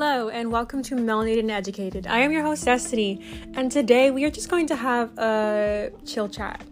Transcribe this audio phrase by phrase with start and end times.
[0.00, 2.06] Hello, and welcome to Melanated and Educated.
[2.06, 3.20] I am your host, Destiny,
[3.54, 6.62] and today we are just going to have a chill chat.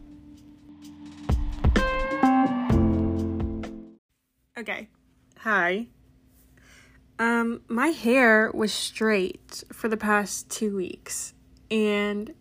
[4.56, 4.88] Okay,
[5.38, 5.88] hi.
[7.19, 11.34] Um, my hair was straight for the past two weeks,
[11.69, 12.33] and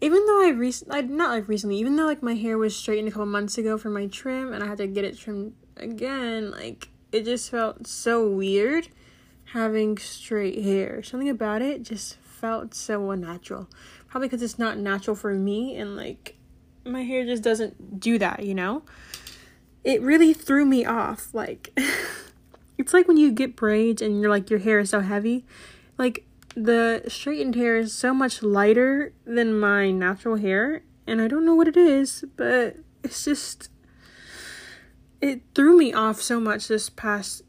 [0.00, 3.10] even though I recently, not like recently, even though like my hair was straightened a
[3.10, 6.88] couple months ago for my trim, and I had to get it trimmed again, like
[7.12, 8.88] it just felt so weird
[9.52, 11.02] having straight hair.
[11.02, 13.68] Something about it just felt so unnatural.
[14.08, 16.36] Probably because it's not natural for me and like
[16.84, 18.82] my hair just doesn't do that, you know?
[19.84, 21.32] It really threw me off.
[21.32, 21.78] Like,
[22.78, 25.44] it's like when you get braids and you're like, your hair is so heavy.
[25.98, 30.82] Like, the straightened hair is so much lighter than my natural hair.
[31.06, 33.70] And I don't know what it is, but it's just
[35.20, 37.42] it threw me off so much this past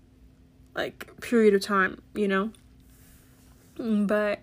[0.76, 2.52] like period of time, you know?
[3.78, 4.40] But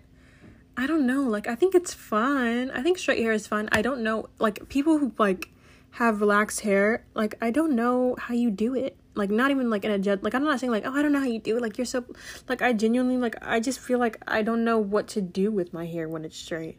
[0.77, 2.71] I don't know, like I think it's fun.
[2.71, 3.69] I think straight hair is fun.
[3.71, 5.51] I don't know like people who like
[5.91, 8.97] have relaxed hair, like I don't know how you do it.
[9.13, 11.11] Like not even like in a jet like I'm not saying like, oh I don't
[11.11, 11.61] know how you do it.
[11.61, 12.05] Like you're so
[12.47, 15.73] like I genuinely like I just feel like I don't know what to do with
[15.73, 16.77] my hair when it's straight.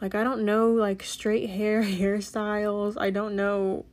[0.00, 2.96] Like I don't know like straight hair hairstyles.
[2.98, 3.84] I don't know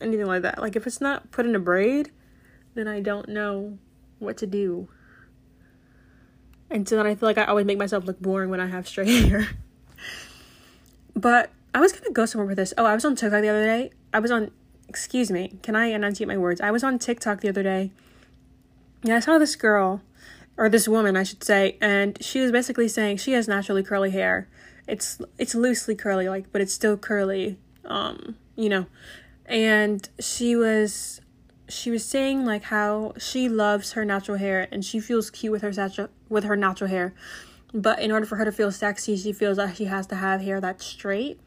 [0.00, 0.60] anything like that.
[0.60, 2.10] Like if it's not put in a braid,
[2.74, 3.78] then I don't know
[4.18, 4.88] what to do.
[6.70, 8.86] And so then I feel like I always make myself look boring when I have
[8.86, 9.48] straight hair.
[11.14, 12.74] but I was gonna go somewhere with this.
[12.76, 13.90] Oh, I was on TikTok the other day.
[14.12, 14.50] I was on
[14.88, 16.60] excuse me, can I enunciate my words?
[16.60, 17.90] I was on TikTok the other day.
[19.02, 20.02] Yeah, I saw this girl
[20.56, 24.10] or this woman I should say, and she was basically saying she has naturally curly
[24.10, 24.48] hair.
[24.86, 27.58] It's it's loosely curly, like but it's still curly.
[27.84, 28.86] Um, you know
[29.48, 31.20] and she was
[31.68, 35.62] she was saying like how she loves her natural hair and she feels cute with
[35.62, 37.14] her natural with her natural hair.
[37.74, 40.40] But in order for her to feel sexy she feels like she has to have
[40.40, 41.38] hair that's straight.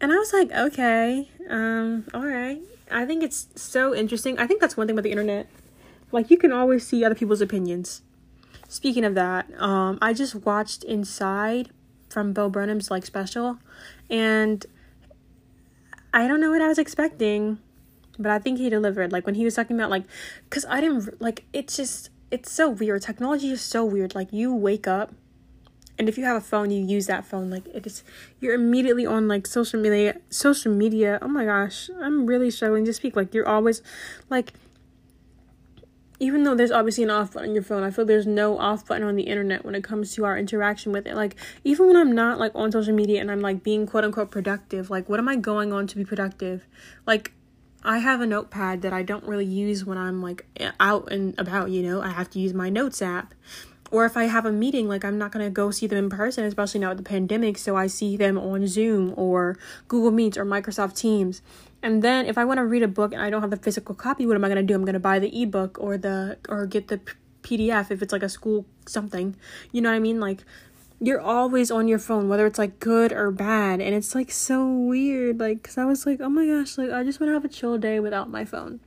[0.00, 2.60] And i was like okay um all right.
[2.90, 4.38] I think it's so interesting.
[4.38, 5.46] I think that's one thing about the internet.
[6.10, 8.02] Like you can always see other people's opinions.
[8.68, 11.70] Speaking of that um i just watched inside
[12.08, 13.58] from bo burnham's like special.
[14.08, 14.64] And
[16.12, 17.58] I don't know what I was expecting,
[18.20, 19.12] but I think he delivered.
[19.12, 20.04] Like when he was talking about like,
[20.50, 21.44] cause I didn't like.
[21.52, 23.02] It's just it's so weird.
[23.02, 24.14] Technology is so weird.
[24.14, 25.12] Like you wake up,
[25.98, 27.50] and if you have a phone, you use that phone.
[27.50, 28.04] Like it is,
[28.40, 30.16] you're immediately on like social media.
[30.30, 31.18] Social media.
[31.22, 33.16] Oh my gosh, I'm really struggling to speak.
[33.16, 33.82] Like you're always,
[34.28, 34.52] like
[36.20, 38.86] even though there's obviously an off button on your phone, I feel there's no off
[38.86, 41.16] button on the internet when it comes to our interaction with it.
[41.16, 44.30] Like, even when I'm not like on social media and I'm like being quote unquote
[44.30, 46.66] productive, like, what am I going on to be productive?
[47.06, 47.32] Like,
[47.82, 50.46] I have a notepad that I don't really use when I'm like
[50.78, 53.34] out and about, you know, I have to use my notes app.
[53.90, 56.44] Or if I have a meeting, like I'm not gonna go see them in person,
[56.44, 59.58] especially now with the pandemic, so I see them on Zoom or
[59.88, 61.42] Google Meets or Microsoft Teams.
[61.82, 63.94] And then if I want to read a book and I don't have the physical
[63.94, 64.74] copy, what am I going to do?
[64.74, 67.00] I'm going to buy the ebook or the or get the
[67.42, 69.34] PDF if it's like a school something.
[69.72, 70.20] You know what I mean?
[70.20, 70.44] Like
[71.00, 74.70] you're always on your phone whether it's like good or bad and it's like so
[74.70, 77.44] weird like cuz I was like, "Oh my gosh, like I just want to have
[77.44, 78.80] a chill day without my phone."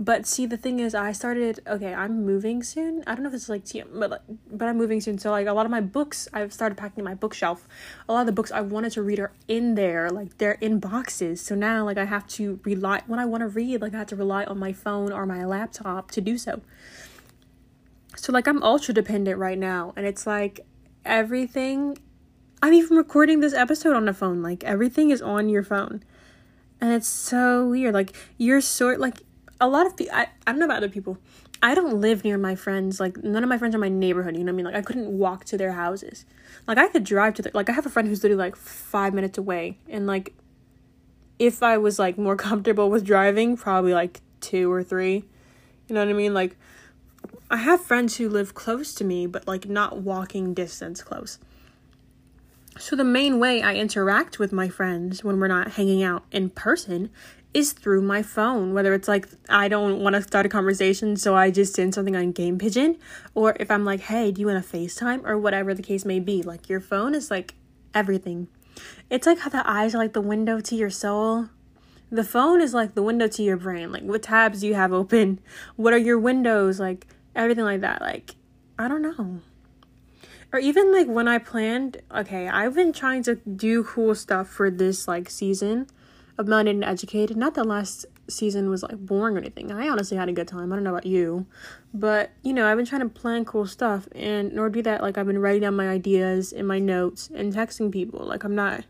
[0.00, 1.60] But see, the thing is, I started.
[1.66, 3.02] Okay, I'm moving soon.
[3.04, 4.20] I don't know if it's like TM, but like,
[4.50, 5.18] but I'm moving soon.
[5.18, 7.66] So like a lot of my books, I've started packing my bookshelf.
[8.08, 10.78] A lot of the books I wanted to read are in there, like they're in
[10.78, 11.40] boxes.
[11.40, 14.06] So now, like I have to rely when I want to read, like I have
[14.08, 16.60] to rely on my phone or my laptop to do so.
[18.16, 20.64] So like I'm ultra dependent right now, and it's like
[21.08, 21.98] everything.
[22.62, 24.42] I'm even recording this episode on the phone.
[24.42, 26.04] Like everything is on your phone.
[26.80, 29.22] And it's so weird like you're sort like
[29.60, 31.18] a lot of people I, I don't know about other people.
[31.60, 34.44] I don't live near my friends like none of my friends are my neighborhood you
[34.44, 34.66] know what i mean?
[34.66, 36.24] Like i couldn't walk to their houses.
[36.68, 39.14] Like i could drive to the like i have a friend who's literally like five
[39.14, 39.78] minutes away.
[39.88, 40.34] And like
[41.38, 45.24] if i was like more comfortable with driving probably like two or three.
[45.88, 46.34] You know what i mean?
[46.34, 46.56] Like
[47.50, 51.38] i have friends who live close to me but like not walking distance close
[52.78, 56.50] so the main way i interact with my friends when we're not hanging out in
[56.50, 57.10] person
[57.54, 58.74] is through my phone.
[58.74, 62.16] Whether it's like I don't want to start a conversation, so I just send something
[62.16, 62.96] on Game Pigeon,
[63.34, 66.20] or if I'm like, hey, do you want to FaceTime, or whatever the case may
[66.20, 66.42] be.
[66.42, 67.54] Like your phone is like
[67.94, 68.48] everything.
[69.10, 71.48] It's like how the eyes are like the window to your soul.
[72.10, 73.92] The phone is like the window to your brain.
[73.92, 75.40] Like what tabs do you have open?
[75.76, 76.78] What are your windows?
[76.78, 77.06] Like
[77.38, 78.02] everything like that.
[78.02, 78.34] Like
[78.78, 79.40] I don't know.
[80.52, 84.70] Or even like when I planned, okay, I've been trying to do cool stuff for
[84.70, 85.86] this like season
[86.38, 87.36] of Melanated and Educated.
[87.36, 89.70] Not the last season was like boring or anything.
[89.72, 90.72] I honestly had a good time.
[90.72, 91.46] I don't know about you,
[91.92, 94.82] but you know, I've been trying to plan cool stuff, and in order to do
[94.84, 98.24] that, like I've been writing down my ideas in my notes and texting people.
[98.24, 98.84] Like I'm not.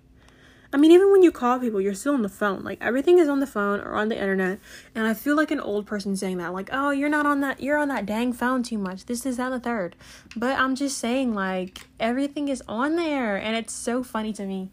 [0.72, 2.62] I mean, even when you call people, you're still on the phone.
[2.62, 4.58] Like everything is on the phone or on the internet,
[4.94, 6.52] and I feel like an old person saying that.
[6.52, 7.62] Like, oh, you're not on that.
[7.62, 9.06] You're on that dang phone too much.
[9.06, 9.96] This is that the third.
[10.36, 14.68] But I'm just saying, like everything is on there, and it's so funny to me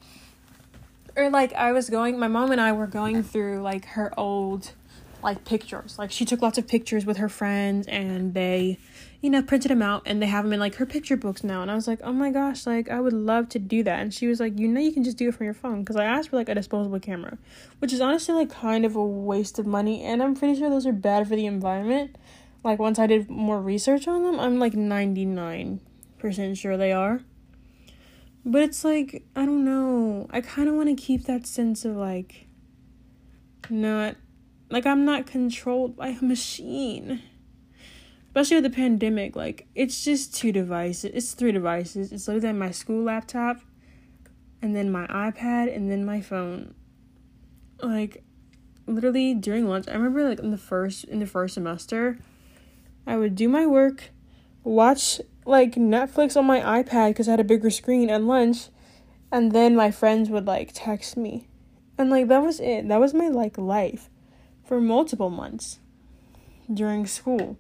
[1.15, 4.71] or like I was going my mom and I were going through like her old
[5.24, 5.97] like pictures.
[5.97, 8.77] Like she took lots of pictures with her friends and they
[9.25, 11.63] you know printed them out and they have them in like her picture books now
[11.63, 14.13] and I was like, "Oh my gosh, like I would love to do that." And
[14.13, 16.06] she was like, "You know you can just do it from your phone." Cuz I
[16.06, 17.39] asked for like a disposable camera,
[17.80, 20.86] which is honestly like kind of a waste of money and I'm pretty sure those
[20.86, 22.16] are bad for the environment.
[22.63, 25.80] Like once I did more research on them, I'm like 99%
[26.56, 27.21] sure they are.
[28.45, 30.28] But it's like, I don't know.
[30.30, 32.45] I kind of want to keep that sense of like,
[33.71, 34.18] not,
[34.69, 37.24] like, I'm not controlled by a machine.
[38.36, 39.38] Especially with the pandemic.
[39.38, 41.12] Like, it's just two devices.
[41.14, 42.12] It's three devices.
[42.12, 43.62] It's literally my school laptop,
[44.62, 46.76] and then my iPad, and then my phone.
[47.82, 48.26] Like,
[48.88, 52.20] literally during lunch, I remember like in the first in the first semester,
[53.08, 54.12] I would do my work,
[54.64, 58.70] watch like Netflix on my iPad because I had a bigger screen at lunch,
[59.31, 61.48] and then my friends would like text me,
[61.98, 62.88] and like that was it.
[62.88, 64.10] That was my like life
[64.64, 65.80] for multiple months
[66.72, 67.58] during school,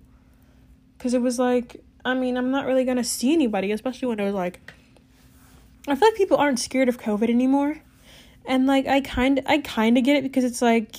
[1.05, 4.23] because it was like I mean I'm not really gonna see anybody, especially when it
[4.23, 4.73] was like
[5.87, 7.79] I feel like people aren't scared of COVID anymore,
[8.43, 10.95] and like I kind I kind of get it because it's like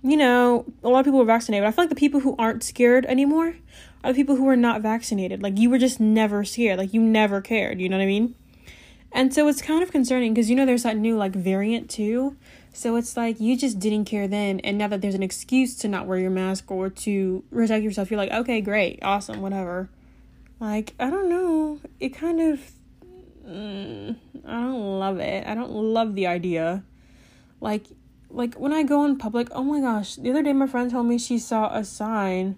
[0.00, 1.68] you know, a lot of people are vaccinated.
[1.68, 3.56] I feel like the people who aren't scared anymore
[4.02, 5.42] are the people who are not vaccinated.
[5.42, 6.78] Like you were just never scared.
[6.78, 7.78] Like you never cared.
[7.78, 8.34] You know what I mean?
[9.12, 12.38] And so it's kind of concerning because you know there's that new like variant too.
[12.72, 15.88] So it's like you just didn't care then, and now that there's an excuse to
[15.88, 19.88] not wear your mask or to protect yourself, you're like, okay, great, awesome, whatever.
[20.60, 22.60] Like I don't know, it kind of,
[23.46, 25.46] mm, I don't love it.
[25.46, 26.84] I don't love the idea.
[27.60, 27.86] Like,
[28.30, 31.06] like when I go in public, oh my gosh, the other day my friend told
[31.06, 32.56] me she saw a sign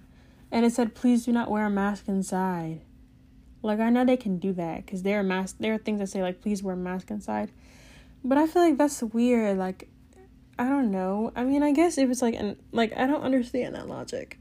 [0.52, 2.80] and it said please do not wear a mask inside
[3.62, 6.08] like i know they can do that because there are mask there are things that
[6.08, 7.50] say like please wear a mask inside
[8.22, 9.88] but i feel like that's weird like
[10.58, 13.74] i don't know i mean i guess if it's like an like i don't understand
[13.74, 14.38] that logic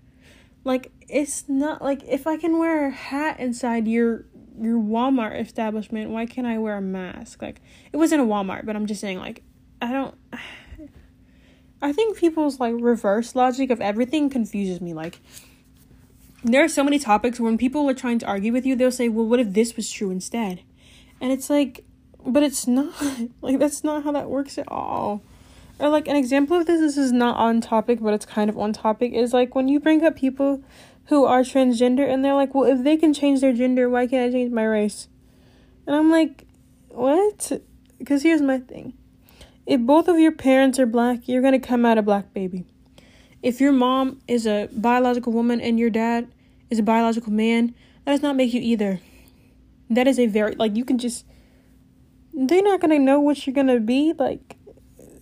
[0.64, 4.26] like it's not like if i can wear a hat inside your
[4.60, 7.62] your walmart establishment why can't i wear a mask like
[7.92, 9.44] it wasn't a walmart but i'm just saying like
[9.82, 10.16] i don't
[11.82, 15.20] i think people's like reverse logic of everything confuses me like
[16.44, 19.10] there are so many topics when people are trying to argue with you, they'll say,
[19.10, 20.62] well, what if this was true instead?
[21.20, 21.86] And it's like,
[22.26, 22.94] but it's not.
[23.42, 25.22] like, that's not how that works at all.
[25.82, 28.58] Or, like, an example of this, this is not on topic, but it's kind of
[28.58, 30.64] on topic, is like when you bring up people
[31.06, 34.30] who are transgender and they're like, well, if they can change their gender, why can't
[34.30, 35.08] I change my race?
[35.88, 36.46] And I'm like,
[36.90, 37.52] what?
[37.98, 38.94] Because here's my thing
[39.66, 42.66] if both of your parents are black, you're going to come out a black baby
[43.42, 46.32] if your mom is a biological woman and your dad
[46.70, 47.74] is a biological man,
[48.06, 49.00] that does not make you either.
[49.90, 51.26] That is a very like you can just
[52.34, 54.56] they're not gonna know what you're gonna be like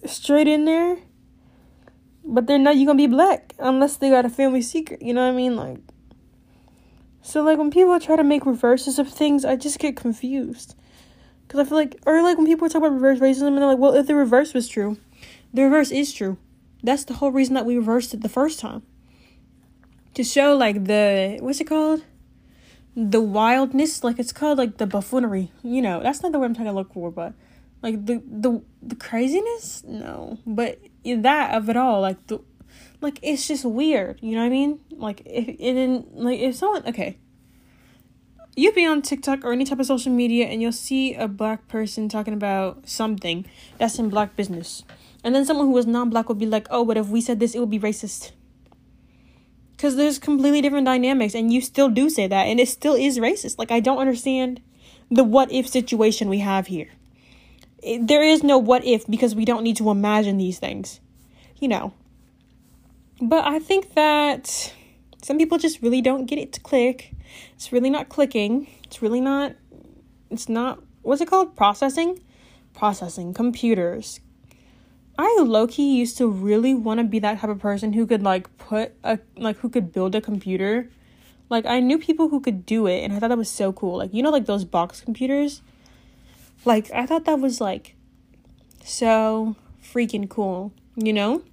[0.05, 0.97] straight in there.
[2.23, 5.25] But they're not you gonna be black unless they got a family secret, you know
[5.25, 5.55] what I mean?
[5.55, 5.79] Like
[7.21, 10.75] so like when people try to make reverses of things, I just get confused.
[11.47, 13.77] Cause I feel like or like when people talk about reverse racism and they're like,
[13.77, 14.97] well if the reverse was true,
[15.53, 16.37] the reverse is true.
[16.83, 18.83] That's the whole reason that we reversed it the first time.
[20.15, 22.03] To show like the what's it called?
[22.95, 25.51] The wildness, like it's called like the buffoonery.
[25.63, 27.33] You know, that's not the word I'm trying to look for, but
[27.81, 30.39] like the the the craziness, no.
[30.45, 32.39] But that of it all, like the
[33.01, 34.19] like it's just weird.
[34.21, 34.79] You know what I mean?
[34.91, 37.17] Like if it didn't like if someone okay.
[38.55, 41.69] You'd be on TikTok or any type of social media and you'll see a black
[41.69, 43.45] person talking about something
[43.77, 44.83] that's in black business
[45.23, 47.39] and then someone who was non black would be like, oh, but if we said
[47.39, 48.31] this, it would be racist.
[49.71, 53.17] Because there's completely different dynamics, and you still do say that, and it still is
[53.17, 53.57] racist.
[53.57, 54.61] Like, I don't understand
[55.09, 56.89] the what if situation we have here.
[57.83, 60.99] There is no what if because we don't need to imagine these things,
[61.57, 61.93] you know.
[63.21, 64.73] But I think that
[65.21, 67.13] some people just really don't get it to click.
[67.55, 68.67] It's really not clicking.
[68.85, 69.55] It's really not,
[70.29, 71.55] it's not, what's it called?
[71.55, 72.21] Processing?
[72.73, 73.33] Processing.
[73.33, 74.19] Computers
[75.19, 78.23] I low key used to really want to be that type of person who could
[78.23, 80.89] like put a like who could build a computer.
[81.49, 83.97] Like I knew people who could do it and I thought that was so cool.
[83.97, 85.61] Like you know like those box computers?
[86.65, 87.95] Like I thought that was like
[88.83, 91.43] so freaking cool, you know?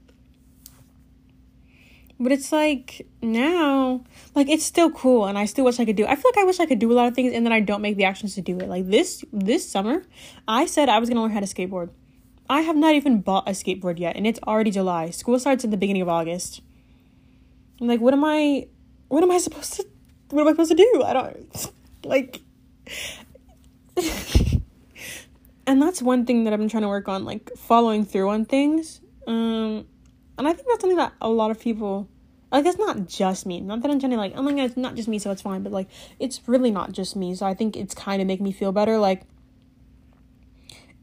[2.19, 4.03] But it's like now,
[4.35, 6.05] like it's still cool, and I still wish I could do.
[6.05, 6.09] It.
[6.09, 7.61] I feel like I wish I could do a lot of things, and then I
[7.61, 8.69] don't make the actions to do it.
[8.69, 10.03] Like this this summer,
[10.49, 11.91] I said I was gonna learn how to skateboard.
[12.49, 15.11] I have not even bought a skateboard yet, and it's already July.
[15.11, 16.63] School starts at the beginning of August.
[17.81, 18.69] I'm like, what am I?
[19.09, 19.87] What am I supposed to?
[20.31, 21.03] What am I supposed to do?
[21.05, 21.73] I don't
[22.05, 22.41] like.
[25.67, 28.45] and that's one thing that I've been trying to work on, like following through on
[28.45, 29.01] things.
[29.27, 29.87] Um,
[30.39, 32.09] and I think that's something that a lot of people
[32.53, 33.61] like it's not just me.
[33.61, 35.43] Not that I'm trying to like, oh my god, it's not just me, so it's
[35.43, 37.35] fine, but like it's really not just me.
[37.35, 38.99] So I think it's kind of make me feel better.
[38.99, 39.23] Like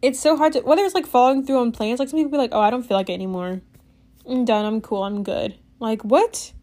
[0.02, 2.38] it's so hard to whether it's like following through on plans, like some people be
[2.38, 3.62] like, Oh, I don't feel like it anymore.
[4.28, 5.58] I'm done, I'm cool, I'm good.
[5.80, 6.54] Like what?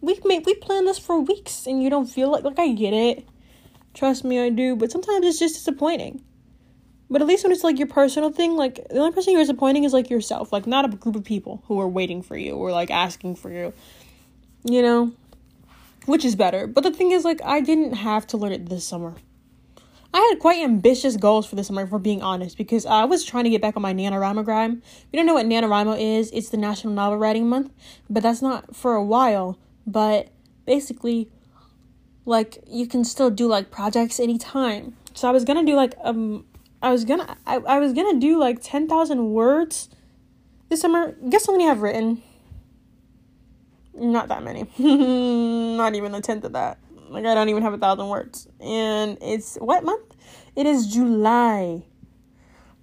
[0.00, 2.94] We made we planned this for weeks and you don't feel like like I get
[2.94, 3.26] it.
[3.94, 6.22] Trust me, I do, but sometimes it's just disappointing.
[7.12, 9.84] But at least when it's like your personal thing, like the only person you're disappointing
[9.84, 12.72] is like yourself, like not a group of people who are waiting for you or
[12.72, 13.74] like asking for you.
[14.64, 15.12] You know?
[16.06, 16.66] Which is better.
[16.66, 19.14] But the thing is, like, I didn't have to learn it this summer.
[20.14, 23.44] I had quite ambitious goals for this summer, for being honest, because I was trying
[23.44, 24.82] to get back on my NaNoWriMo grind.
[24.82, 27.72] If you don't know what NaNoWriMo is, it's the National Novel Writing Month,
[28.08, 29.58] but that's not for a while.
[29.86, 30.30] But
[30.64, 31.30] basically,
[32.24, 34.96] like, you can still do like projects anytime.
[35.14, 36.46] So I was gonna do like um
[36.82, 39.88] I was gonna I, I was gonna do like ten thousand words
[40.68, 41.14] this summer.
[41.28, 42.22] Guess how many I've written?
[43.94, 44.66] Not that many.
[45.76, 46.78] Not even a tenth of that.
[47.08, 48.48] Like I don't even have a thousand words.
[48.60, 50.16] And it's what month?
[50.56, 51.84] It is July.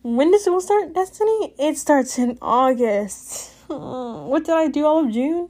[0.02, 1.54] When does school start, Destiny?
[1.60, 3.52] It starts in August.
[3.68, 5.50] what did I do all of June?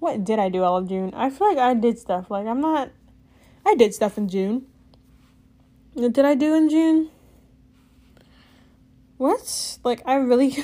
[0.00, 1.12] What did I do all of June?
[1.14, 2.32] I feel like I did stuff.
[2.32, 2.90] Like I'm not
[3.64, 4.66] I did stuff in June.
[5.92, 7.10] What did I do in June?
[9.18, 9.78] What?
[9.84, 10.56] Like I really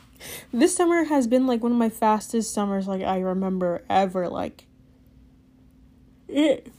[0.52, 4.66] this summer has been like one of my fastest summers like I remember ever like
[6.28, 6.70] it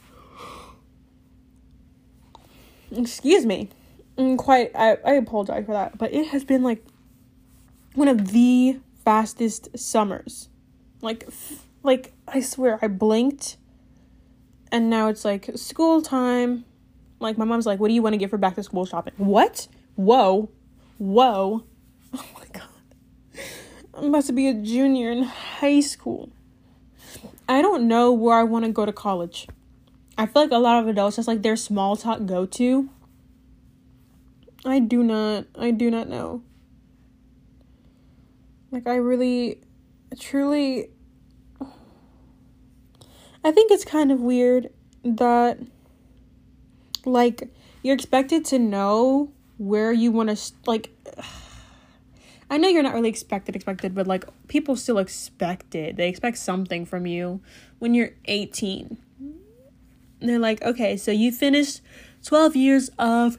[2.95, 3.69] excuse me.
[4.17, 6.83] I'm mm, quite I, I apologize for that but it has been like
[7.95, 10.49] one of the fastest summers.
[11.01, 11.27] Like
[11.83, 13.57] like i swear i blinked
[14.71, 16.65] and now it's like school time.
[17.19, 19.13] Like my mom's like what do you want to get for back to school shopping?
[19.17, 19.67] What?
[19.95, 20.49] Whoa
[20.97, 21.63] Whoa.
[22.15, 22.67] Oh my god.
[23.95, 26.29] I'm about to be a junior in high school.
[27.49, 29.47] I don't know where I want to go to college.
[30.15, 32.89] I feel like a lot of adults just like their small talk go to.
[34.63, 36.43] I do not I do not know.
[38.71, 39.59] Like I really
[40.19, 40.89] truly
[43.43, 44.69] I think it's kind of weird
[45.03, 45.59] that
[47.05, 47.49] like
[47.81, 50.91] you're expected to know where you want to like
[52.49, 55.95] I know you're not really expected expected, but like people still expect it.
[55.95, 57.41] They expect something from you
[57.79, 58.97] when you're 18.
[60.21, 61.81] they're like, "Okay, so you finished
[62.23, 63.37] 12 years of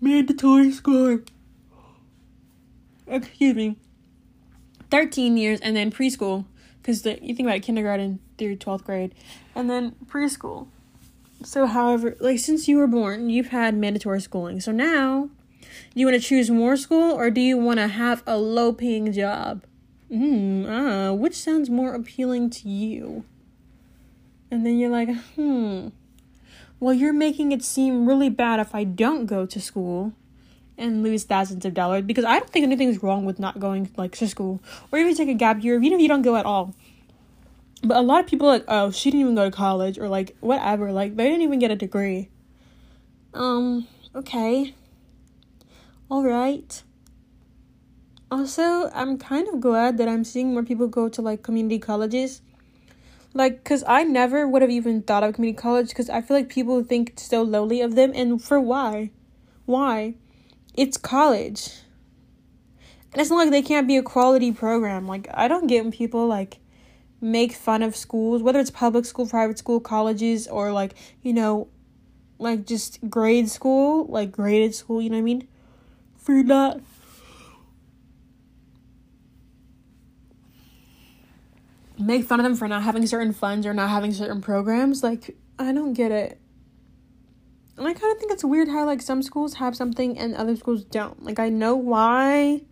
[0.00, 1.20] mandatory school."
[3.06, 3.76] Excuse me.
[4.90, 6.44] 13 years and then preschool
[6.82, 9.14] cuz the you think about it, kindergarten through 12th grade
[9.54, 10.66] and then preschool.
[11.44, 14.60] So however, like since you were born, you've had mandatory schooling.
[14.60, 15.30] So now
[15.96, 18.70] do you want to choose more school or do you want to have a low
[18.70, 19.64] paying job?
[20.12, 23.24] Hmm, ah, which sounds more appealing to you?
[24.50, 25.88] And then you're like, hmm,
[26.78, 30.12] well, you're making it seem really bad if I don't go to school
[30.76, 34.12] and lose thousands of dollars because I don't think anything's wrong with not going like
[34.16, 34.60] to school
[34.92, 36.74] or even take a gap year, even if you don't go at all.
[37.82, 40.36] But a lot of people like, oh, she didn't even go to college or like
[40.40, 42.28] whatever, like they didn't even get a degree.
[43.32, 44.74] Um, okay.
[46.08, 46.82] All right.
[48.30, 52.42] Also, I'm kind of glad that I'm seeing more people go to like community colleges.
[53.34, 56.48] Like, cause I never would have even thought of community college because I feel like
[56.48, 59.10] people think so lowly of them, and for why?
[59.64, 60.14] Why?
[60.74, 61.70] It's college.
[63.12, 65.08] And it's not like they can't be a quality program.
[65.08, 66.58] Like, I don't get when people like
[67.20, 71.68] make fun of schools, whether it's public school, private school, colleges, or like, you know,
[72.38, 75.48] like just grade school, like graded school, you know what I mean?
[76.26, 76.80] For not
[81.98, 85.04] make fun of them for not having certain funds or not having certain programs.
[85.04, 86.40] Like, I don't get it.
[87.78, 90.56] And I kind of think it's weird how, like, some schools have something and other
[90.56, 91.22] schools don't.
[91.22, 92.62] Like, I know why,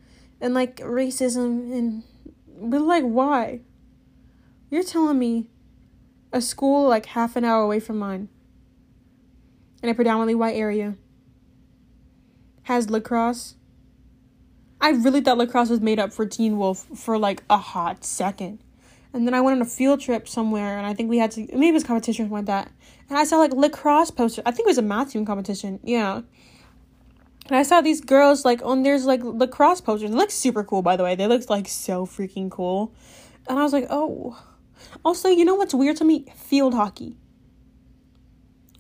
[0.41, 2.03] and, like, racism, and,
[2.61, 3.61] but, like, why?
[4.71, 5.49] You're telling me
[6.33, 8.29] a school, like, half an hour away from mine,
[9.83, 10.97] in a predominantly white area,
[12.65, 13.55] has lacrosse.
[14.81, 18.59] I really thought lacrosse was made up for Teen Wolf for like a hot second.
[19.13, 21.41] And then I went on a field trip somewhere, and I think we had to
[21.41, 22.73] maybe it was competition or something like that.
[23.09, 24.43] And I saw like lacrosse posters.
[24.45, 25.79] I think it was a math team competition.
[25.85, 26.23] Yeah.
[27.47, 30.11] And I saw these girls like on there's like lacrosse posters.
[30.11, 31.15] They look super cool, by the way.
[31.15, 32.93] They look like so freaking cool.
[33.49, 34.43] And I was like, oh.
[35.05, 36.27] Also, you know what's weird to me?
[36.35, 37.17] Field hockey.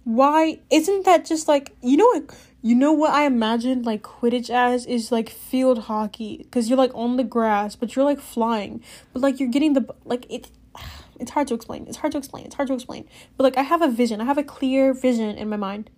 [0.04, 2.34] Why isn't that just like you know what
[2.64, 4.86] you know what I imagine like Quidditch as?
[4.86, 6.38] Is like field hockey.
[6.38, 8.82] Because you're like on the grass but you're like flying.
[9.12, 10.50] But like you're getting the like it
[11.20, 11.86] it's hard to explain.
[11.86, 12.46] It's hard to explain.
[12.46, 13.06] It's hard to explain.
[13.36, 14.22] But like I have a vision.
[14.22, 15.90] I have a clear vision in my mind.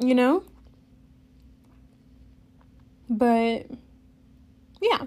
[0.00, 0.42] You know?
[3.08, 3.66] But
[4.80, 5.02] yeah.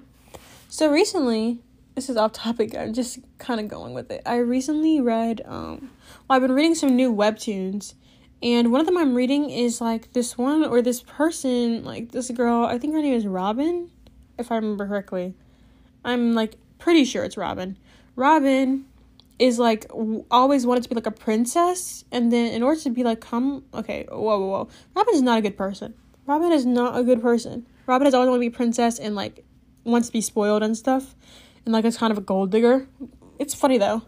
[0.70, 1.60] So recently
[1.96, 4.22] this is off topic i'm just kind of going with it.
[4.25, 5.92] I recently read um
[6.27, 7.96] well i've been reading some new webtoons
[8.42, 12.30] and one of them i'm reading is like this one or this person like this
[12.32, 13.89] girl i think her name is robin
[14.38, 15.34] if i remember correctly.
[16.04, 17.77] I'm like pretty sure it's robin.
[18.15, 18.86] Robin
[19.39, 19.86] is like
[20.32, 23.65] always wanted to be like a princess and then in order to be like come
[23.74, 24.70] okay whoa whoa whoa.
[24.96, 25.94] Robin is not a good person.
[26.25, 27.65] Robin is not a good person.
[27.88, 29.44] Robin has always wanted to be princess and like
[29.84, 31.15] wants to be spoiled and stuff
[31.65, 32.88] and like it's kind of a gold digger.
[33.39, 34.04] It's funny though.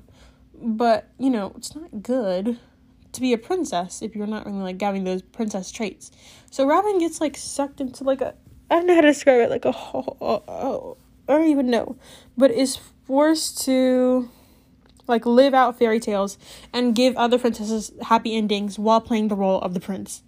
[0.54, 2.60] But you know it's not good
[3.18, 6.12] to be a princess if you're not really like having those princess traits.
[6.50, 8.34] So robin gets like sucked into like a
[8.72, 10.98] i don't know how to describe it like a oh, oh, oh,
[11.28, 11.98] i don't even know
[12.38, 14.30] but is forced to
[15.08, 16.38] like live out fairy tales
[16.74, 20.24] and give other princesses happy endings while playing the role of the prince.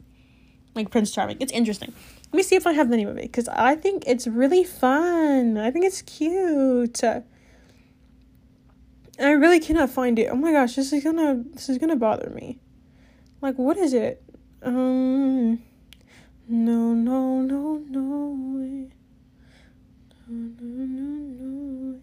[0.75, 1.37] Like prince charming.
[1.39, 1.93] It's interesting.
[2.31, 4.63] Let me see if i have the name of it because i think it's really
[4.63, 5.57] fun.
[5.57, 7.03] I think it's cute.
[7.03, 7.23] I
[9.31, 10.29] really cannot find it.
[10.31, 12.59] Oh my gosh this is gonna this is gonna bother me
[13.41, 14.23] like what is it
[14.63, 15.61] um
[16.47, 18.89] no no no no way.
[20.27, 21.07] no no no
[21.39, 21.99] no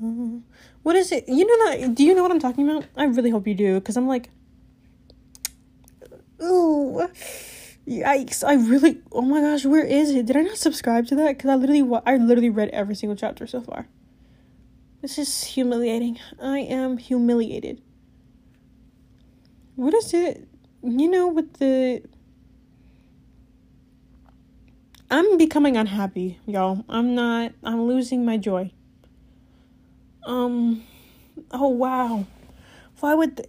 [0.00, 0.40] yeah,
[0.82, 3.30] what is it you know that do you know what i'm talking about i really
[3.30, 4.30] hope you do because i'm like
[6.42, 7.08] ooh
[7.86, 11.36] yikes i really oh my gosh where is it did i not subscribe to that
[11.36, 13.88] because i literally i literally read every single chapter so far
[15.02, 17.80] this is humiliating i am humiliated
[19.76, 20.48] what is it?
[20.82, 22.02] You know, with the.
[25.10, 26.84] I'm becoming unhappy, y'all.
[26.88, 27.52] I'm not.
[27.62, 28.72] I'm losing my joy.
[30.24, 30.82] Um.
[31.50, 32.26] Oh wow.
[33.00, 33.36] Why would?
[33.36, 33.44] They,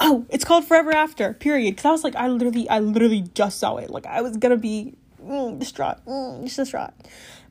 [0.00, 1.34] oh, it's called Forever After.
[1.34, 1.76] Period.
[1.76, 3.90] Because I was like, I literally, I literally just saw it.
[3.90, 6.94] Like I was gonna be mm, distraught, mm, just distraught.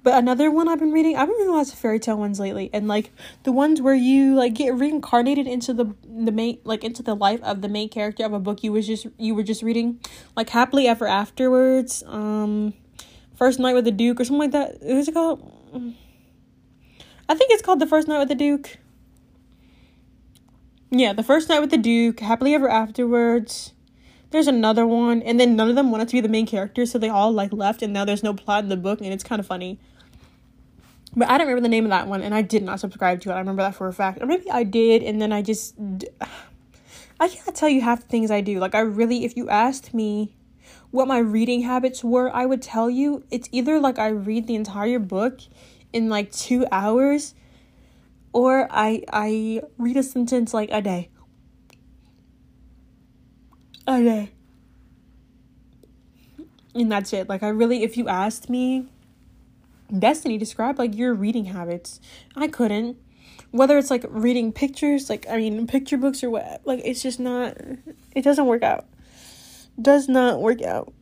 [0.04, 2.70] But another one I've been reading, I've been reading lots of fairy tale ones lately,
[2.72, 3.12] and like
[3.44, 7.42] the ones where you like get reincarnated into the the main like into the life
[7.44, 10.00] of the main character of a book you was just you were just reading,
[10.36, 12.74] like happily ever afterwards, um,
[13.36, 14.78] first night with the Duke or something like that.
[14.82, 15.54] What's it called?
[17.30, 18.78] I think it's called The First Night with the Duke.
[20.90, 23.74] Yeah, The First Night with the Duke, Happily Ever Afterwards.
[24.30, 26.98] There's another one, and then none of them wanted to be the main characters, so
[26.98, 29.40] they all like left, and now there's no plot in the book, and it's kind
[29.40, 29.80] of funny.
[31.16, 33.30] But I don't remember the name of that one, and I did not subscribe to
[33.30, 33.34] it.
[33.34, 34.22] I remember that for a fact.
[34.22, 35.76] Or maybe I did, and then I just.
[37.20, 38.60] I can't tell you half the things I do.
[38.60, 40.36] Like, I really, if you asked me
[40.92, 44.54] what my reading habits were, I would tell you it's either like I read the
[44.54, 45.40] entire book
[45.92, 47.34] in like two hours
[48.34, 51.10] or I I read a sentence like a day.
[53.88, 54.32] A day.
[56.76, 57.30] And that's it.
[57.30, 58.88] Like I really if you asked me
[59.98, 62.02] Destiny describe like your reading habits.
[62.36, 62.98] I couldn't.
[63.52, 67.20] Whether it's like reading pictures, like I mean picture books or what like it's just
[67.20, 67.56] not
[68.12, 68.86] it doesn't work out.
[69.82, 70.94] Does not work out.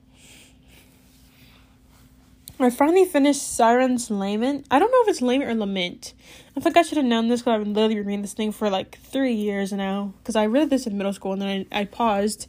[2.58, 4.66] I finally finished Siren's Lament.
[4.72, 6.14] I don't know if it's Lament or Lament.
[6.56, 8.70] I think I should have known this because I've literally been reading this thing for
[8.70, 10.14] like three years now.
[10.20, 12.48] Because I read this in middle school and then I, I paused.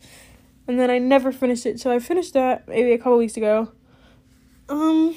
[0.68, 1.80] And then I never finished it.
[1.80, 3.70] So I finished that maybe a couple weeks ago.
[4.68, 5.14] Um,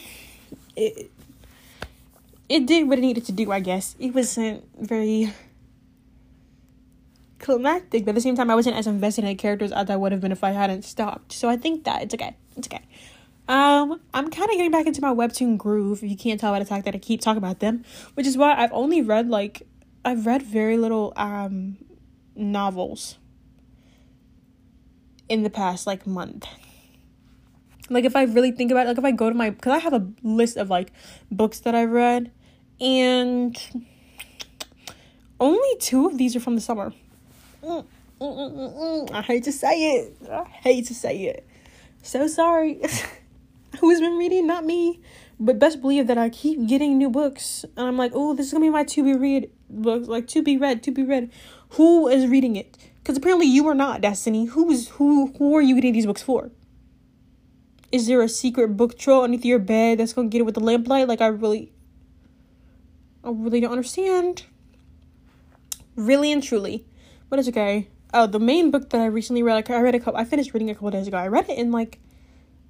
[0.75, 1.09] it,
[2.47, 3.95] it did what it needed to do, I guess.
[3.99, 5.33] It wasn't very
[7.39, 9.95] climactic, but at the same time, I wasn't as invested in the characters as I
[9.95, 11.31] would have been if I hadn't stopped.
[11.31, 12.35] So I think that it's okay.
[12.55, 12.83] It's okay.
[13.47, 16.03] Um, I'm kind of getting back into my webtoon groove.
[16.03, 17.83] If You can't tell by the fact that I keep talking about them,
[18.13, 19.63] which is why I've only read like
[20.05, 21.77] I've read very little um
[22.35, 23.17] novels
[25.29, 26.47] in the past like month.
[27.89, 29.79] Like if I really think about it, like if I go to my cuz I
[29.79, 30.91] have a list of like
[31.31, 32.31] books that I've read
[32.81, 33.57] and
[35.39, 36.93] only two of these are from the summer.
[37.63, 37.85] Mm,
[38.19, 40.17] mm, mm, I hate to say it.
[40.29, 41.45] I hate to say it.
[42.01, 42.81] So sorry.
[43.79, 44.99] who's been reading, not me.
[45.39, 48.51] But best believe that I keep getting new books, and I'm like, oh, this is
[48.51, 51.31] gonna be my to be read books, like to be read, to be read.
[51.71, 52.75] Who is reading it?
[52.99, 54.45] Because apparently you are not Destiny.
[54.45, 55.33] Who is who?
[55.37, 56.51] Who are you getting these books for?
[57.91, 60.61] Is there a secret book troll underneath your bed that's gonna get it with the
[60.61, 61.07] lamplight?
[61.07, 61.71] Like I really,
[63.23, 64.43] I really don't understand.
[65.95, 66.85] Really and truly,
[67.29, 67.87] but it's okay.
[68.13, 70.53] Oh, the main book that I recently read, like I read a couple, I finished
[70.53, 71.17] reading a couple days ago.
[71.17, 71.99] I read it in like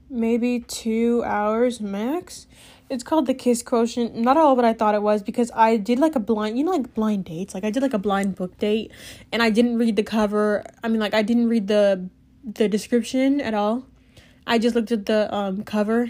[0.09, 2.47] maybe two hours max.
[2.89, 4.15] It's called The Kiss Quotient.
[4.15, 6.71] Not all what I thought it was because I did like a blind, you know,
[6.71, 7.53] like blind dates.
[7.53, 8.91] Like I did like a blind book date,
[9.31, 10.63] and I didn't read the cover.
[10.83, 12.09] I mean, like I didn't read the
[12.43, 13.85] the description at all.
[14.47, 16.09] I just looked at the um cover.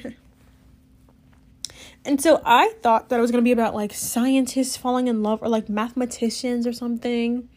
[2.05, 5.41] And so I thought that it was gonna be about like scientists falling in love
[5.41, 7.49] or like mathematicians or something.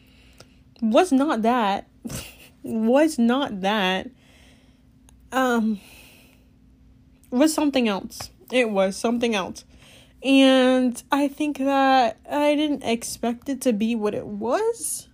[0.81, 1.87] Was not that.
[2.63, 4.09] was not that.
[5.31, 5.79] Um
[7.31, 8.29] was something else.
[8.51, 9.65] It was something else.
[10.23, 15.09] And I think that I didn't expect it to be what it was.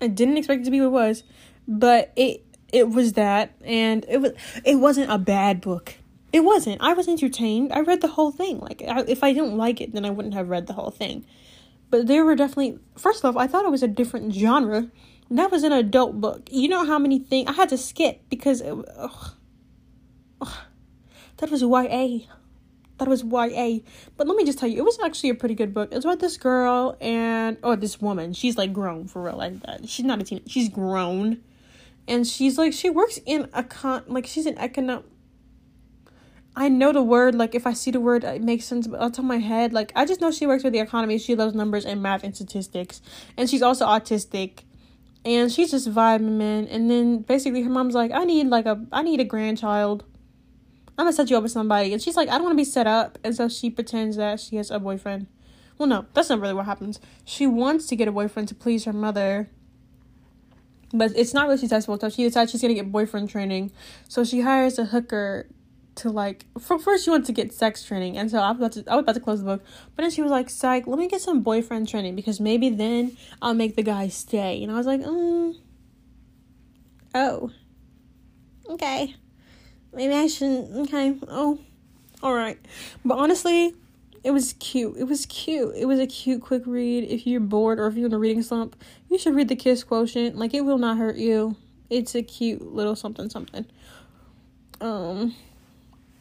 [0.00, 1.24] I didn't expect it to be what it was,
[1.66, 4.32] but it it was that and it was
[4.64, 5.94] it wasn't a bad book.
[6.32, 6.80] It wasn't.
[6.80, 7.72] I was entertained.
[7.72, 8.58] I read the whole thing.
[8.58, 11.24] Like I, if I didn't like it, then I wouldn't have read the whole thing.
[11.90, 14.90] But there were definitely first off, I thought it was a different genre.
[15.30, 16.48] That was an adult book.
[16.50, 19.32] You know how many things I had to skip because it, ugh,
[21.38, 22.26] that was YA.
[22.98, 23.80] That was YA.
[24.16, 25.90] But let me just tell you, it was actually a pretty good book.
[25.92, 28.32] It's about this girl and oh this woman.
[28.32, 29.88] She's like grown for real like that.
[29.88, 30.42] She's not a teen.
[30.46, 31.42] She's grown.
[32.06, 35.04] And she's like she works in a con like she's an economic
[36.56, 38.86] I know the word, like if I see the word, it makes sense.
[38.86, 41.18] But top of my head, like I just know she works with the economy.
[41.18, 43.02] She loves numbers and math and statistics,
[43.36, 44.60] and she's also autistic,
[45.24, 46.68] and she's just vibing, man.
[46.68, 50.04] And then basically, her mom's like, "I need like a, I need a grandchild."
[50.96, 51.92] I'm gonna set you up with somebody.
[51.92, 53.18] And she's like, I don't wanna be set up.
[53.24, 55.26] And so she pretends that she has a boyfriend.
[55.78, 57.00] Well, no, that's not really what happens.
[57.24, 59.50] She wants to get a boyfriend to please her mother.
[60.92, 61.98] But it's not really successful.
[61.98, 63.72] So she decides she's gonna get boyfriend training.
[64.08, 65.48] So she hires a hooker
[65.96, 68.72] to like for first she wants to get sex training and so I was about
[68.72, 69.62] to I was about to close the book
[69.94, 73.16] but then she was like psych let me get some boyfriend training because maybe then
[73.40, 75.54] I'll make the guy stay and I was like mm,
[77.14, 77.50] oh
[78.70, 79.14] okay
[79.94, 80.88] maybe I shouldn't.
[80.88, 81.16] Okay.
[81.28, 81.58] Oh,
[82.22, 82.58] all right.
[83.04, 83.74] But honestly,
[84.22, 84.96] it was cute.
[84.96, 85.74] It was cute.
[85.76, 87.04] It was a cute, quick read.
[87.04, 88.76] If you're bored or if you're in a reading slump,
[89.10, 90.36] you should read The Kiss Quotient.
[90.36, 91.56] Like, it will not hurt you.
[91.90, 93.66] It's a cute little something, something.
[94.80, 95.34] Um,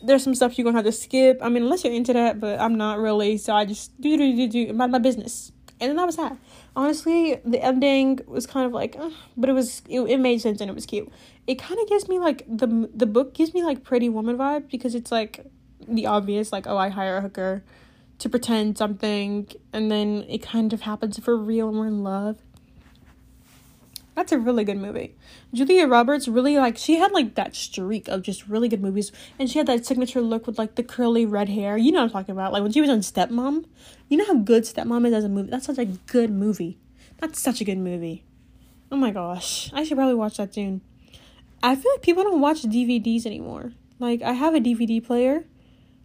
[0.04, 1.40] there's some stuff you're gonna have to skip.
[1.42, 3.38] I mean, unless you're into that, but I'm not really.
[3.38, 6.38] So I just do do do do about my business, and then that was that.
[6.76, 10.62] Honestly, the ending was kind of like, uh, but it was it, it made sense
[10.62, 11.12] and it was cute
[11.48, 14.70] it kind of gives me like the the book gives me like Pretty Woman vibe
[14.70, 15.46] because it's like
[15.88, 17.64] the obvious like oh I hire a hooker
[18.20, 22.38] to pretend something and then it kind of happens for real and we're in love.
[24.16, 25.16] That's a really good movie.
[25.54, 29.50] Julia Roberts really like she had like that streak of just really good movies and
[29.50, 31.78] she had that signature look with like the curly red hair.
[31.78, 32.54] You know what I'm talking about.
[32.54, 33.66] Like when she was on Stepmom.
[34.10, 35.50] You know how good Stepmom is as a movie?
[35.50, 36.78] That's such a good movie.
[37.18, 38.24] That's such a good movie.
[38.92, 39.72] Oh my gosh.
[39.74, 40.82] I should probably watch that soon.
[41.64, 43.72] I feel like people don't watch DVDs anymore.
[43.98, 45.46] Like I have a DVD player.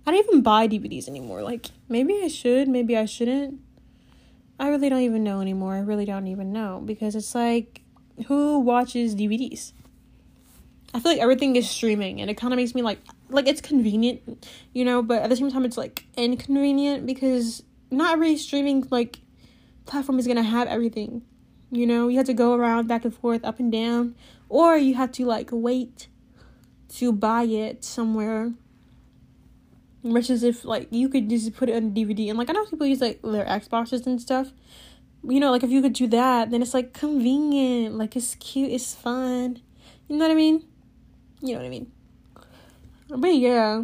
[0.07, 1.43] I don't even buy DVDs anymore.
[1.43, 3.61] Like maybe I should, maybe I shouldn't.
[4.59, 5.75] I really don't even know anymore.
[5.75, 7.83] I really don't even know because it's like
[8.27, 9.73] who watches DVDs?
[10.95, 13.61] I feel like everything is streaming and it kind of makes me like like it's
[13.61, 18.87] convenient, you know, but at the same time it's like inconvenient because not every streaming
[18.91, 19.21] like
[19.85, 21.23] platform is going to have everything.
[21.71, 24.15] You know, you have to go around back and forth, up and down
[24.49, 26.09] or you have to like wait
[26.89, 28.53] to buy it somewhere
[30.03, 32.87] versus if like you could just put it on DVD and like I know people
[32.87, 34.53] use like their Xboxes and stuff.
[35.23, 38.71] You know, like if you could do that, then it's like convenient, like it's cute,
[38.71, 39.61] it's fun.
[40.07, 40.65] You know what I mean?
[41.41, 41.93] You know what I mean?
[43.09, 43.83] But yeah.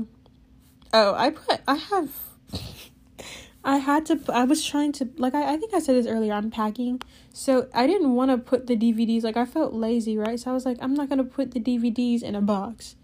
[0.92, 2.10] Oh, I put I have
[3.64, 6.32] I had to I was trying to like I, I think I said this earlier,
[6.32, 7.02] I'm packing.
[7.32, 10.38] So I didn't want to put the DVDs like I felt lazy, right?
[10.38, 12.96] So I was like I'm not to put the DVDs in a box.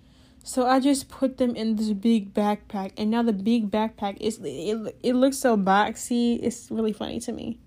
[0.43, 4.38] So I just put them in this big backpack and now the big backpack is
[4.43, 6.38] it, it looks so boxy.
[6.43, 7.59] It's really funny to me.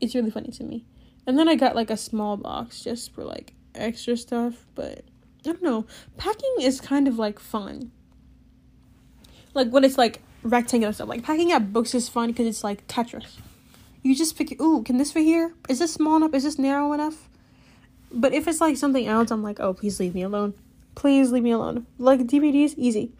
[0.00, 0.84] It's really funny to me.
[1.26, 5.04] And then I got like a small box just for like extra stuff, but
[5.40, 5.86] I don't know.
[6.16, 7.92] Packing is kind of like fun.
[9.54, 11.08] Like when it's like rectangular stuff.
[11.08, 13.38] Like packing up books is fun because it's like Tetris.
[14.02, 14.60] You just pick.
[14.60, 15.54] Ooh, can this fit here?
[15.68, 16.34] Is this small enough?
[16.34, 17.28] Is this narrow enough?
[18.12, 20.54] But if it's like something else, I'm like, oh, please leave me alone.
[20.94, 21.86] Please leave me alone.
[21.98, 23.12] Like DVDs, easy.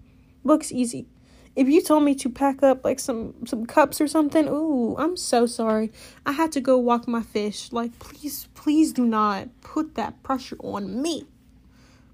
[0.45, 1.07] Books, easy.
[1.56, 5.16] If you told me to pack up like some some cups or something, ooh, I'm
[5.16, 5.92] so sorry.
[6.24, 7.72] I had to go walk my fish.
[7.72, 11.24] Like please, please do not put that pressure on me.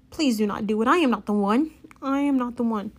[0.09, 0.87] Please do not do it.
[0.87, 1.71] I am not the one.
[2.01, 2.91] I am not the one.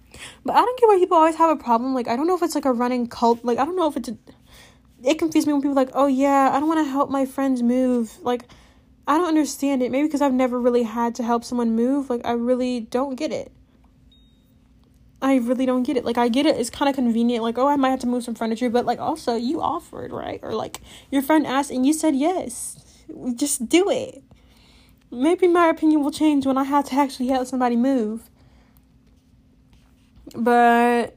[0.45, 1.95] But I don't get why people always have a problem.
[1.95, 3.45] Like I don't know if it's like a running cult.
[3.45, 4.17] Like I don't know if it's a,
[5.03, 7.63] it confuses me when people like, "Oh yeah, I don't want to help my friends
[7.63, 8.45] move." Like
[9.09, 9.91] I don't understand it.
[9.91, 12.11] Maybe because I've never really had to help someone move.
[12.11, 13.51] Like, I really don't get it.
[15.21, 16.05] I really don't get it.
[16.05, 16.57] Like, I get it.
[16.57, 17.43] It's kind of convenient.
[17.43, 18.71] Like, oh, I might have to move some furniture.
[18.71, 20.39] But, like, also, you offered, right?
[20.43, 22.85] Or, like, your friend asked and you said yes.
[23.35, 24.23] Just do it.
[25.11, 28.29] Maybe my opinion will change when I have to actually help somebody move.
[30.37, 31.17] But,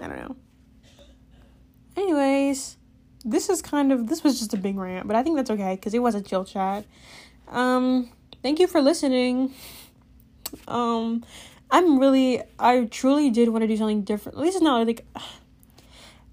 [0.00, 0.36] I don't know.
[1.96, 2.78] Anyways
[3.24, 5.74] this is kind of this was just a big rant, but I think that's okay
[5.76, 6.84] because it was a chill chat.
[7.48, 8.10] Um,
[8.42, 9.54] thank you for listening.
[10.66, 11.24] Um,
[11.72, 14.36] I'm really, I truly did want to do something different.
[14.36, 15.06] At least not like,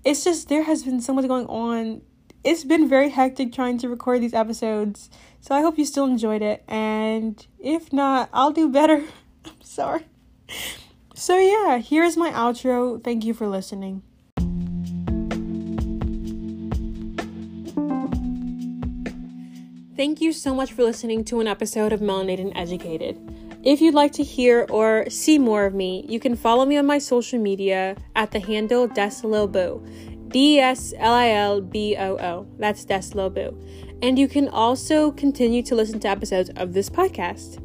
[0.03, 2.01] it's just there has been so much going on.
[2.43, 6.41] It's been very hectic trying to record these episodes, so I hope you still enjoyed
[6.41, 6.63] it.
[6.67, 9.05] And if not, I'll do better.
[9.45, 10.05] I'm sorry.
[11.15, 13.01] So yeah, here's my outro.
[13.01, 14.03] Thank you for listening.
[19.95, 23.17] Thank you so much for listening to an episode of Melanated and Educated.
[23.63, 26.85] If you'd like to hear or see more of me, you can follow me on
[26.85, 30.29] my social media at the handle Desililboo.
[30.29, 32.47] D S L I L B O O.
[32.57, 33.99] That's Desililboo.
[34.01, 37.59] And you can also continue to listen to episodes of this podcast.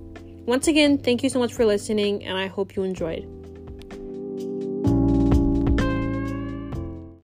[0.47, 3.34] Once again, thank you so much for listening, and I hope you enjoyed.